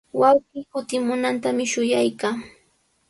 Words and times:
Wawqii 0.19 0.61
kutimunantami 0.71 1.63
shuyaykaa. 1.71 2.35